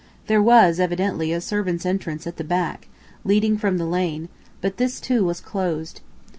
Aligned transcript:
There 0.25 0.41
was 0.41 0.79
evidently 0.79 1.31
a 1.31 1.39
servants' 1.39 1.85
entrance 1.85 2.25
at 2.25 2.37
the 2.37 2.43
back, 2.43 2.87
leading 3.23 3.55
from 3.55 3.77
the 3.77 3.85
lane, 3.85 4.29
but 4.59 4.77
this 4.77 4.99
too 4.99 5.23
was 5.25 5.39
closed. 5.39 6.01